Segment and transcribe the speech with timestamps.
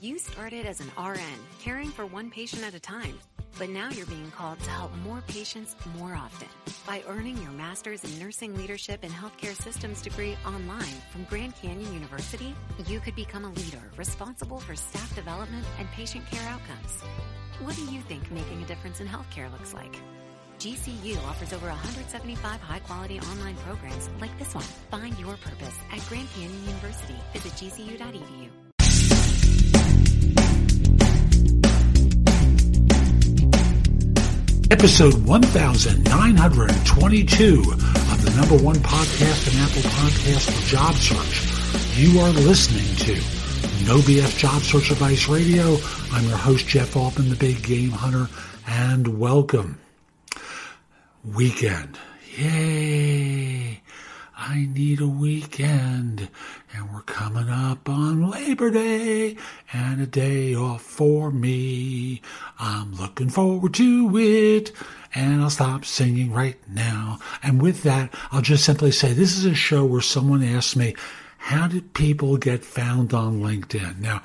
[0.00, 1.20] You started as an RN,
[1.60, 3.18] caring for one patient at a time.
[3.58, 6.48] But now you're being called to help more patients more often.
[6.86, 11.92] By earning your master's in nursing leadership and healthcare systems degree online from Grand Canyon
[11.92, 12.54] University,
[12.86, 17.02] you could become a leader responsible for staff development and patient care outcomes.
[17.60, 19.96] What do you think making a difference in healthcare looks like?
[20.58, 24.64] GCU offers over 175 high quality online programs like this one.
[24.90, 27.16] Find your purpose at Grand Canyon University.
[27.32, 28.67] Visit gcu.edu.
[34.70, 41.46] Episode 1922 of the number one podcast and Apple Podcast for job search.
[41.96, 43.14] You are listening to
[43.86, 45.78] No BS Job Search Advice Radio.
[46.12, 48.28] I'm your host, Jeff Altman, the Big Game Hunter,
[48.66, 49.80] and welcome.
[51.24, 51.98] Weekend.
[52.36, 53.80] Yay!
[54.40, 56.28] I need a weekend.
[56.72, 59.36] And we're coming up on Labor Day
[59.72, 62.22] and a day off for me.
[62.56, 64.70] I'm looking forward to it.
[65.12, 67.18] And I'll stop singing right now.
[67.42, 70.94] And with that, I'll just simply say this is a show where someone asked me,
[71.38, 73.98] how did people get found on LinkedIn?
[73.98, 74.22] Now,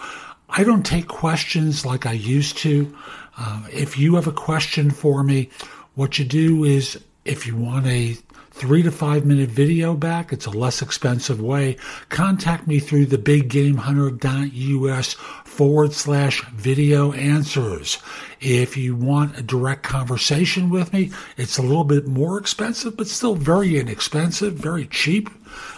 [0.48, 2.96] I don't take questions like I used to.
[3.36, 5.50] Uh, if you have a question for me,
[5.96, 8.16] what you do is if you want a
[8.54, 10.32] three to five minute video back.
[10.32, 11.78] It's a less expensive way.
[12.10, 17.98] Contact me through the biggamehunter.us forward slash video answers.
[18.40, 23.08] If you want a direct conversation with me, it's a little bit more expensive, but
[23.08, 25.30] still very inexpensive, very cheap,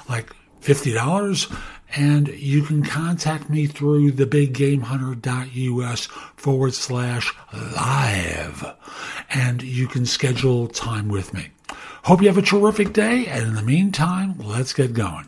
[0.10, 1.56] like $50
[1.96, 8.76] and you can contact me through the biggamehunter.us forward slash live
[9.30, 11.50] and you can schedule time with me.
[12.06, 13.26] Hope you have a terrific day.
[13.26, 15.28] And in the meantime, let's get going.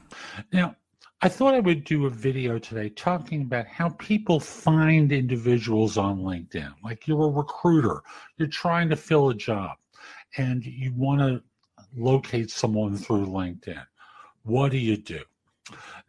[0.53, 0.75] Now,
[1.23, 6.19] I thought I would do a video today talking about how people find individuals on
[6.19, 6.71] LinkedIn.
[6.83, 8.03] Like you're a recruiter,
[8.37, 9.77] you're trying to fill a job,
[10.37, 11.41] and you want to
[11.95, 13.83] locate someone through LinkedIn.
[14.43, 15.21] What do you do?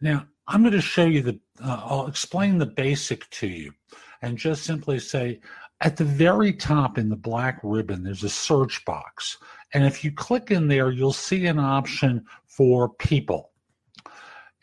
[0.01, 3.73] Now, I'm going to show you the, uh, I'll explain the basic to you
[4.21, 5.39] and just simply say
[5.81, 9.37] at the very top in the black ribbon, there's a search box.
[9.73, 13.51] And if you click in there, you'll see an option for people.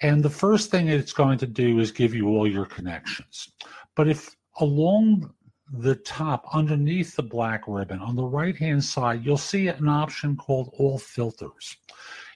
[0.03, 3.49] And the first thing it's going to do is give you all your connections.
[3.95, 5.33] But if along
[5.73, 10.37] the top, underneath the black ribbon, on the right hand side, you'll see an option
[10.37, 11.77] called All Filters.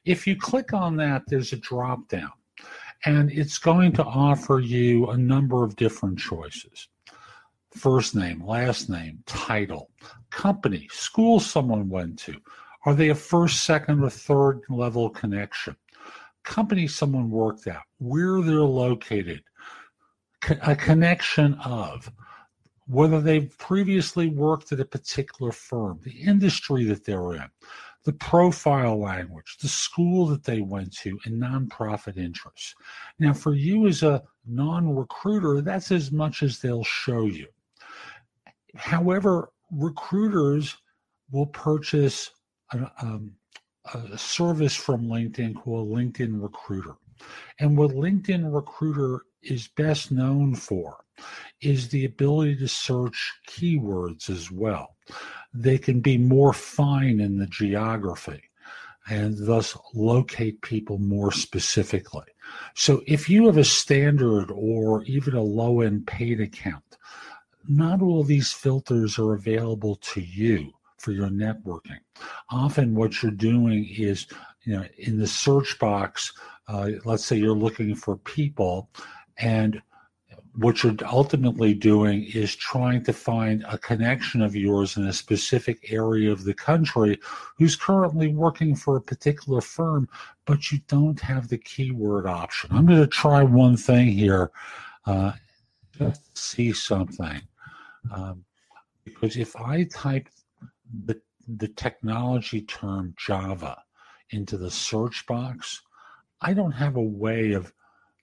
[0.06, 2.32] If you click on that, there's a drop down,
[3.04, 6.88] and it's going to offer you a number of different choices
[7.72, 9.90] first name, last name, title,
[10.30, 12.34] company, school someone went to.
[12.84, 15.76] Are they a first, second, or third level connection?
[16.42, 19.42] Company someone worked at, where they're located,
[20.62, 22.10] a connection of
[22.86, 27.48] whether they've previously worked at a particular firm, the industry that they're in,
[28.04, 32.74] the profile language, the school that they went to, and nonprofit interests.
[33.18, 37.46] Now, for you as a non recruiter, that's as much as they'll show you.
[38.76, 40.76] However, recruiters
[41.30, 42.30] will purchase
[42.72, 43.32] a, um,
[43.94, 46.94] a service from LinkedIn called LinkedIn Recruiter.
[47.58, 51.04] And what LinkedIn Recruiter is best known for
[51.60, 54.96] is the ability to search keywords as well.
[55.52, 58.42] They can be more fine in the geography
[59.08, 62.26] and thus locate people more specifically.
[62.74, 66.84] So if you have a standard or even a low end paid account,
[67.68, 71.98] not all these filters are available to you for your networking.
[72.50, 74.26] Often, what you're doing is,
[74.64, 76.32] you know, in the search box,
[76.68, 78.90] uh, let's say you're looking for people,
[79.38, 79.80] and
[80.56, 85.92] what you're ultimately doing is trying to find a connection of yours in a specific
[85.92, 87.18] area of the country
[87.56, 90.08] who's currently working for a particular firm,
[90.46, 92.68] but you don't have the keyword option.
[92.72, 94.50] I'm going to try one thing here,
[95.06, 95.32] uh,
[95.96, 97.40] just see something.
[98.12, 98.44] Um,
[99.04, 100.28] because if I type
[101.06, 103.82] the, the technology term Java
[104.30, 105.80] into the search box,
[106.40, 107.72] I don't have a way of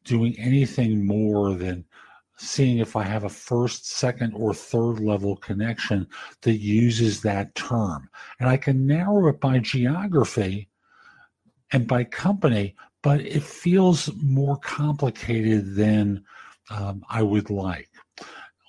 [0.03, 1.85] doing anything more than
[2.37, 6.07] seeing if I have a first, second, or third level connection
[6.41, 8.09] that uses that term.
[8.39, 10.69] And I can narrow it by geography
[11.71, 16.23] and by company, but it feels more complicated than
[16.69, 17.89] um, I would like.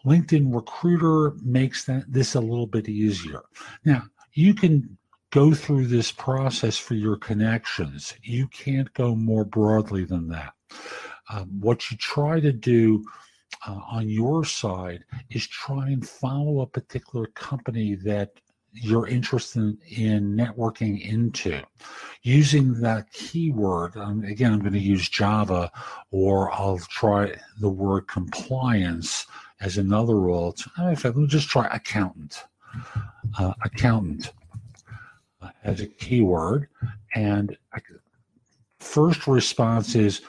[0.05, 3.43] LinkedIn Recruiter makes that this a little bit easier.
[3.85, 4.97] Now, you can
[5.31, 8.15] go through this process for your connections.
[8.23, 10.53] You can't go more broadly than that.
[11.31, 13.05] Um, what you try to do
[13.67, 18.33] uh, on your side is try and follow a particular company that
[18.73, 21.61] you're interested in networking into
[22.23, 25.71] using that keyword um, again i'm going to use java
[26.11, 29.27] or i'll try the word compliance
[29.61, 32.45] as another role in fact let me just try accountant.
[33.39, 34.33] Uh, accountant.
[35.41, 36.69] Uh, as a keyword.
[37.15, 37.57] And
[38.81, 40.23] first response is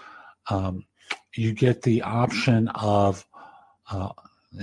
[0.50, 0.86] um,
[1.36, 3.26] you get the option of,
[3.92, 4.10] uh,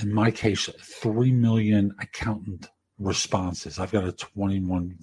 [0.01, 2.69] in my case, 3 million accountant
[2.99, 3.81] responses.
[3.81, 4.97] I've got a 21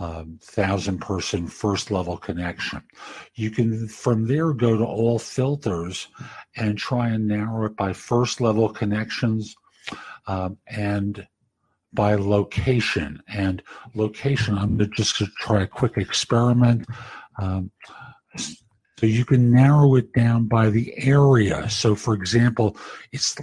[0.00, 2.82] um, thousand person first level connection.
[3.34, 6.08] You can from there go to all filters
[6.56, 9.54] and try and narrow it by first level connections
[10.26, 11.26] um, and
[11.92, 13.22] by location.
[13.28, 13.62] And
[13.94, 16.86] location, I'm just going to try a quick experiment.
[17.38, 17.70] Um,
[18.36, 21.68] so you can narrow it down by the area.
[21.68, 22.76] So, for example,
[23.12, 23.36] it's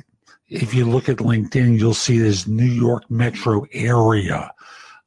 [0.49, 4.51] if you look at LinkedIn, you'll see this New York metro area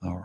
[0.03, 0.21] uh,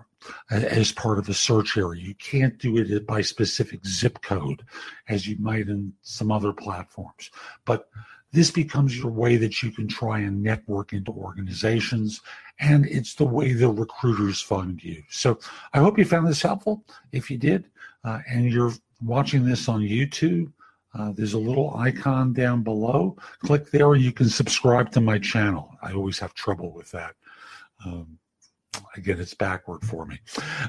[0.49, 2.01] as part of a search area.
[2.01, 4.63] You can't do it by specific zip code
[5.09, 7.31] as you might in some other platforms.
[7.65, 7.89] But
[8.31, 12.21] this becomes your way that you can try and network into organizations,
[12.59, 15.01] and it's the way the recruiters find you.
[15.09, 15.39] So
[15.73, 16.83] I hope you found this helpful.
[17.11, 17.65] If you did,
[18.03, 20.51] uh, and you're watching this on YouTube,
[20.93, 23.17] uh, there's a little icon down below.
[23.39, 25.71] Click there and you can subscribe to my channel.
[25.81, 27.15] I always have trouble with that.
[27.85, 28.17] Um,
[28.95, 30.19] again, it's backward for me.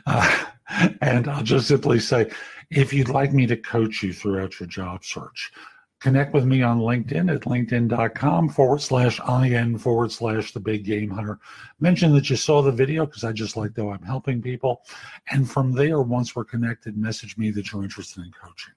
[0.07, 0.45] Uh,
[1.01, 2.31] and I'll just simply say
[2.71, 5.53] if you'd like me to coach you throughout your job search,
[6.01, 11.11] connect with me on LinkedIn at linkedin.com forward slash IN forward slash the big game
[11.11, 11.39] hunter.
[11.81, 14.83] Mention that you saw the video because I just like though I'm helping people.
[15.31, 18.75] And from there, once we're connected, message me that you're interested in coaching.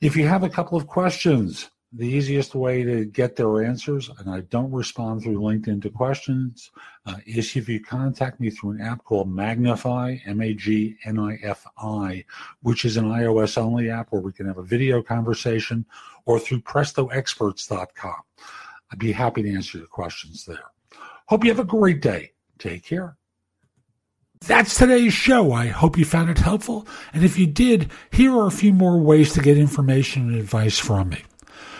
[0.00, 4.28] If you have a couple of questions, the easiest way to get their answers, and
[4.30, 6.70] I don't respond through LinkedIn to questions,
[7.06, 11.18] uh, is if you contact me through an app called Magnifi, M A G N
[11.18, 12.24] I F I,
[12.60, 15.86] which is an iOS only app where we can have a video conversation,
[16.26, 18.22] or through PrestoExperts.com.
[18.90, 20.70] I'd be happy to answer your questions there.
[21.26, 22.32] Hope you have a great day.
[22.58, 23.16] Take care.
[24.46, 25.52] That's today's show.
[25.52, 26.86] I hope you found it helpful.
[27.12, 30.78] And if you did, here are a few more ways to get information and advice
[30.78, 31.24] from me.